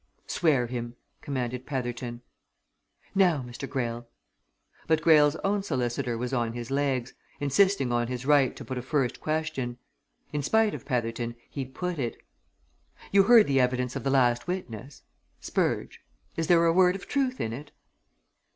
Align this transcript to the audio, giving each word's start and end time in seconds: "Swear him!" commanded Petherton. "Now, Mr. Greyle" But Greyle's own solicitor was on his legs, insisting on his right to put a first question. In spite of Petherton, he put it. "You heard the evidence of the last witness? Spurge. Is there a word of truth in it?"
"Swear 0.25 0.65
him!" 0.65 0.95
commanded 1.21 1.67
Petherton. 1.67 2.23
"Now, 3.13 3.43
Mr. 3.47 3.69
Greyle" 3.69 4.07
But 4.87 5.03
Greyle's 5.03 5.35
own 5.43 5.61
solicitor 5.61 6.17
was 6.17 6.33
on 6.33 6.53
his 6.53 6.71
legs, 6.71 7.13
insisting 7.39 7.91
on 7.91 8.07
his 8.07 8.25
right 8.25 8.55
to 8.55 8.65
put 8.65 8.79
a 8.79 8.81
first 8.81 9.21
question. 9.21 9.77
In 10.33 10.41
spite 10.41 10.73
of 10.73 10.85
Petherton, 10.85 11.35
he 11.51 11.65
put 11.65 11.99
it. 11.99 12.17
"You 13.11 13.21
heard 13.25 13.45
the 13.45 13.59
evidence 13.59 13.95
of 13.95 14.03
the 14.03 14.09
last 14.09 14.47
witness? 14.47 15.03
Spurge. 15.39 16.01
Is 16.35 16.47
there 16.47 16.65
a 16.65 16.73
word 16.73 16.95
of 16.95 17.07
truth 17.07 17.39
in 17.39 17.53
it?" 17.53 17.71